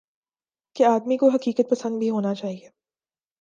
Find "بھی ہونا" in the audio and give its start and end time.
1.99-2.33